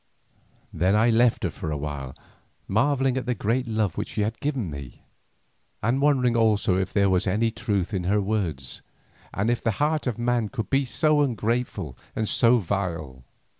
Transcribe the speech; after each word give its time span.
Then 0.73 0.95
I 0.95 1.11
left 1.11 1.43
her 1.43 1.51
for 1.51 1.69
a 1.69 1.77
while, 1.77 2.15
marvelling 2.67 3.17
at 3.17 3.27
the 3.27 3.35
great 3.35 3.67
love 3.67 3.97
which 3.99 4.07
she 4.09 4.21
had 4.21 4.39
given 4.39 4.67
me, 4.71 5.03
and 5.83 6.01
wondering 6.01 6.35
also 6.35 6.75
if 6.75 6.91
there 6.91 7.07
was 7.07 7.27
any 7.27 7.51
truth 7.51 7.93
in 7.93 8.05
her 8.05 8.19
words, 8.19 8.81
and 9.31 9.51
if 9.51 9.61
the 9.63 9.73
heart 9.77 10.07
of 10.07 10.17
man 10.17 10.49
could 10.49 10.71
be 10.71 10.85
so 10.85 11.21
ungrateful 11.21 11.95
and 12.15 12.27
so 12.27 12.57
vile. 12.57 13.25